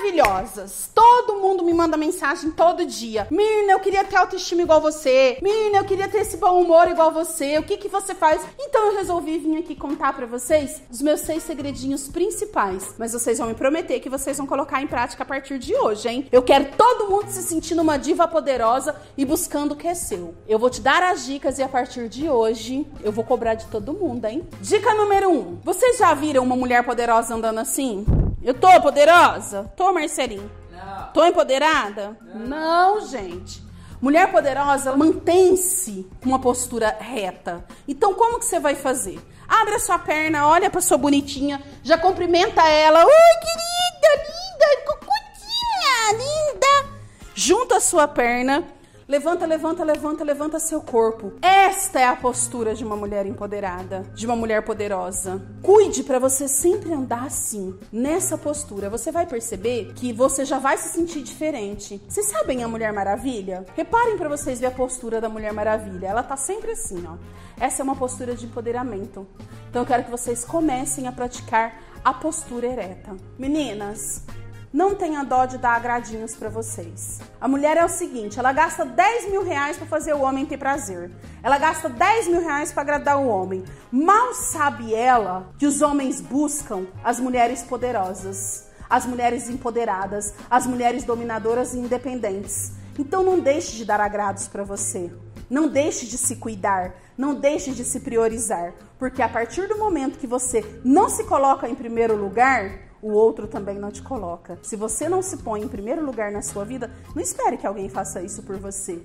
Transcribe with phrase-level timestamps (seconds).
[0.00, 0.90] maravilhosas.
[0.94, 3.26] Todo mundo me manda mensagem todo dia.
[3.30, 5.38] Mirna, eu queria ter autoestima igual você.
[5.42, 7.58] Mirna, eu queria ter esse bom humor igual você.
[7.58, 8.40] O que que você faz?
[8.58, 12.94] Então eu resolvi vir aqui contar para vocês os meus seis segredinhos principais.
[12.98, 16.08] Mas vocês vão me prometer que vocês vão colocar em prática a partir de hoje,
[16.08, 16.26] hein?
[16.32, 20.34] Eu quero todo mundo se sentindo uma diva poderosa e buscando o que é seu.
[20.48, 23.66] Eu vou te dar as dicas e a partir de hoje eu vou cobrar de
[23.66, 24.46] todo mundo, hein?
[24.60, 25.58] Dica número um.
[25.62, 28.04] Vocês já viram uma mulher poderosa andando assim?
[28.42, 29.70] Eu tô poderosa?
[29.76, 30.50] Tô, Marcelinho?
[30.72, 31.06] Não.
[31.12, 32.16] Tô empoderada?
[32.34, 33.62] Não, Não gente.
[34.00, 37.62] Mulher poderosa mantém-se com uma postura reta.
[37.86, 39.20] Então, como que você vai fazer?
[39.46, 43.04] Abre a sua perna, olha pra sua bonitinha, já cumprimenta ela.
[43.04, 43.10] Oi,
[43.42, 46.96] querida, linda, cucutinha, linda.
[47.34, 48.64] Junta a sua perna
[49.10, 51.32] Levanta, levanta, levanta, levanta seu corpo.
[51.42, 55.42] Esta é a postura de uma mulher empoderada, de uma mulher poderosa.
[55.60, 58.88] Cuide para você sempre andar assim, nessa postura.
[58.88, 62.00] Você vai perceber que você já vai se sentir diferente.
[62.08, 63.66] Vocês sabem a Mulher Maravilha?
[63.74, 66.06] Reparem para vocês ver a postura da Mulher Maravilha.
[66.06, 67.16] Ela tá sempre assim, ó.
[67.58, 69.26] Essa é uma postura de empoderamento.
[69.68, 73.16] Então eu quero que vocês comecem a praticar a postura ereta.
[73.36, 74.24] Meninas,
[74.72, 77.20] não tenha dó de dar agradinhos para vocês.
[77.40, 80.58] A mulher é o seguinte: ela gasta 10 mil reais para fazer o homem ter
[80.58, 81.10] prazer.
[81.42, 83.64] Ela gasta 10 mil reais para agradar o homem.
[83.90, 91.04] Mal sabe ela que os homens buscam as mulheres poderosas, as mulheres empoderadas, as mulheres
[91.04, 92.72] dominadoras e independentes.
[92.98, 95.10] Então não deixe de dar agrados para você.
[95.48, 100.16] Não deixe de se cuidar, não deixe de se priorizar, porque a partir do momento
[100.16, 104.58] que você não se coloca em primeiro lugar, o outro também não te coloca.
[104.62, 107.88] Se você não se põe em primeiro lugar na sua vida, não espere que alguém
[107.88, 109.02] faça isso por você.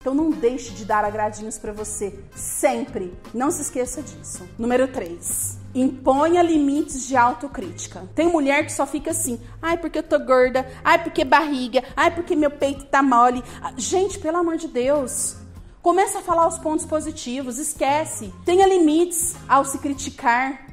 [0.00, 3.16] Então não deixe de dar agradinhos para você sempre.
[3.32, 4.46] Não se esqueça disso.
[4.58, 5.58] Número 3.
[5.74, 8.06] Imponha limites de autocrítica.
[8.14, 10.70] Tem mulher que só fica assim: "Ai, porque eu tô gorda.
[10.84, 11.82] Ai, porque barriga.
[11.96, 13.42] Ai, porque meu peito tá mole".
[13.62, 15.38] Ah, gente, pelo amor de Deus,
[15.84, 18.32] Começa a falar os pontos positivos, esquece.
[18.42, 20.64] Tenha limites ao se criticar.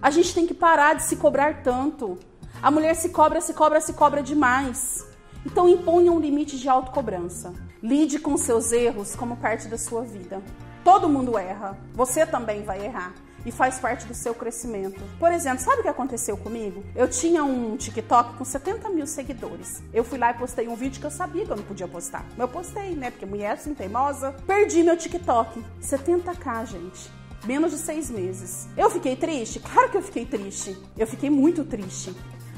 [0.00, 2.18] A gente tem que parar de se cobrar tanto.
[2.62, 5.06] A mulher se cobra, se cobra, se cobra demais.
[5.44, 7.54] Então imponha um limite de autocobrança.
[7.82, 10.42] Lide com seus erros como parte da sua vida.
[10.84, 11.78] Todo mundo erra.
[11.94, 13.14] Você também vai errar.
[13.44, 15.00] E faz parte do seu crescimento.
[15.20, 16.82] Por exemplo, sabe o que aconteceu comigo?
[16.96, 19.82] Eu tinha um TikTok com 70 mil seguidores.
[19.94, 22.24] Eu fui lá e postei um vídeo que eu sabia que eu não podia postar.
[22.30, 23.12] Mas eu postei, né?
[23.12, 24.32] Porque mulher assim, teimosa.
[24.46, 25.64] Perdi meu TikTok.
[25.80, 28.68] 70k, gente menos de seis meses.
[28.76, 29.60] Eu fiquei triste?
[29.60, 30.76] Claro que eu fiquei triste.
[30.96, 32.14] Eu fiquei muito triste.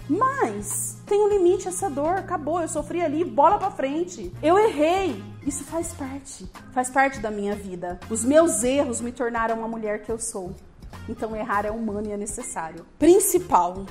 [0.09, 4.33] Mas tem um limite essa dor, acabou, eu sofri ali, bola para frente.
[4.43, 5.23] Eu errei.
[5.47, 8.01] Isso faz parte, faz parte da minha vida.
[8.09, 10.55] Os meus erros me tornaram a mulher que eu sou.
[11.09, 12.87] Então errar é humano e é necessário.
[12.99, 13.85] Principal,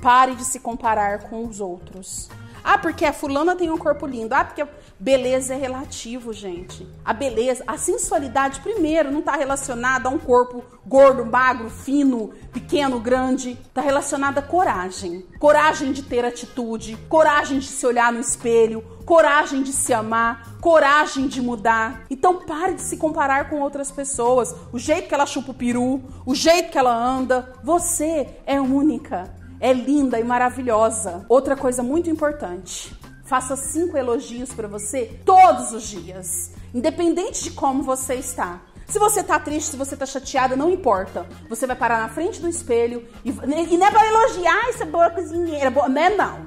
[0.00, 2.28] pare de se comparar com os outros.
[2.70, 4.34] Ah, porque a fulana tem um corpo lindo.
[4.34, 4.62] Ah, porque
[5.00, 6.86] beleza é relativo, gente.
[7.02, 13.00] A beleza, a sensualidade, primeiro, não está relacionada a um corpo gordo, magro, fino, pequeno,
[13.00, 13.52] grande.
[13.52, 15.24] Está relacionada a coragem.
[15.38, 21.26] Coragem de ter atitude, coragem de se olhar no espelho, coragem de se amar, coragem
[21.26, 22.04] de mudar.
[22.10, 24.54] Então pare de se comparar com outras pessoas.
[24.70, 27.50] O jeito que ela chupa o peru, o jeito que ela anda.
[27.64, 31.24] Você é única é linda e maravilhosa.
[31.28, 37.82] Outra coisa muito importante: faça cinco elogios para você todos os dias, independente de como
[37.82, 38.62] você está.
[38.88, 41.26] Se você tá triste, se você tá chateada, não importa.
[41.50, 45.10] Você vai parar na frente do espelho e, e não é pra elogiar essa boa
[45.10, 45.70] cozinheira.
[45.70, 46.46] Boa, não é não.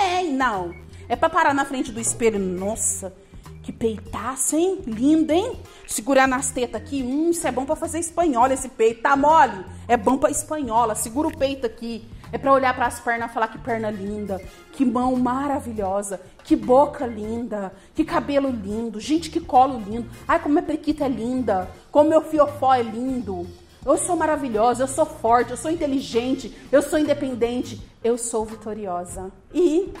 [0.00, 0.72] É não.
[1.08, 2.38] É pra parar na frente do espelho.
[2.38, 3.12] Nossa,
[3.60, 4.82] que peitaço, hein?
[4.86, 5.58] Lindo, hein?
[5.88, 7.02] Segurar nas tetas aqui.
[7.02, 9.02] Hum, isso é bom para fazer espanhola esse peito.
[9.02, 9.64] Tá mole?
[9.88, 10.94] É bom para espanhola.
[10.94, 12.08] Segura o peito aqui.
[12.34, 16.56] É para olhar para as pernas e falar que perna linda, que mão maravilhosa, que
[16.56, 20.10] boca linda, que cabelo lindo, gente, que colo lindo.
[20.26, 23.46] Ai, como minha prequita é linda, como meu fiofó é lindo.
[23.86, 29.30] Eu sou maravilhosa, eu sou forte, eu sou inteligente, eu sou independente, eu sou vitoriosa.
[29.54, 29.94] E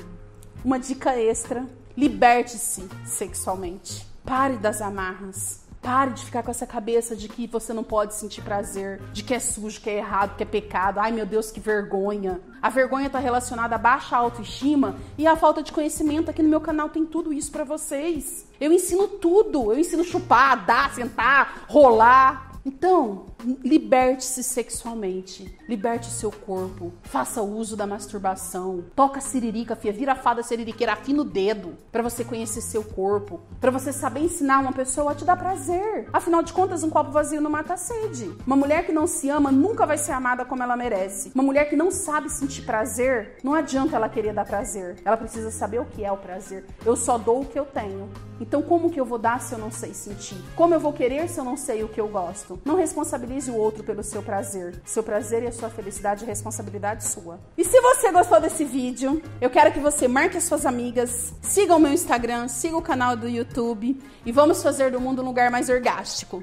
[0.64, 1.64] uma dica extra:
[1.96, 4.04] liberte-se sexualmente.
[4.24, 5.63] Pare das amarras.
[5.84, 9.34] Pare de ficar com essa cabeça de que você não pode sentir prazer, de que
[9.34, 10.98] é sujo, que é errado, que é pecado.
[10.98, 12.40] Ai meu Deus, que vergonha.
[12.62, 16.30] A vergonha está relacionada a baixa autoestima e a falta de conhecimento.
[16.30, 18.48] Aqui no meu canal tem tudo isso para vocês.
[18.58, 19.70] Eu ensino tudo.
[19.70, 22.43] Eu ensino chupar, dar, sentar, rolar.
[22.66, 23.26] Então,
[23.62, 30.16] liberte-se sexualmente, liberte o seu corpo, faça uso da masturbação, toca siririca, fia, vira a
[30.16, 34.72] fada siririqueira, afina o dedo para você conhecer seu corpo, para você saber ensinar uma
[34.72, 36.08] pessoa a te dar prazer.
[36.10, 38.34] Afinal de contas, um copo vazio não mata a sede.
[38.46, 41.32] Uma mulher que não se ama nunca vai ser amada como ela merece.
[41.34, 44.96] Uma mulher que não sabe sentir prazer, não adianta ela querer dar prazer.
[45.04, 46.64] Ela precisa saber o que é o prazer.
[46.84, 48.08] Eu só dou o que eu tenho.
[48.40, 50.36] Então, como que eu vou dar se eu não sei sentir?
[50.56, 52.08] Como eu vou querer se eu não sei o que eu
[52.54, 52.60] gosto?
[52.64, 54.80] Não responsabilize o outro pelo seu prazer.
[54.84, 57.38] Seu prazer e a sua felicidade é responsabilidade sua.
[57.56, 61.74] E se você gostou desse vídeo, eu quero que você marque as suas amigas, siga
[61.74, 65.50] o meu Instagram, siga o canal do YouTube e vamos fazer do mundo um lugar
[65.50, 66.42] mais orgástico.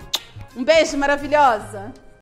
[0.55, 2.10] Um beijo maravilhosa!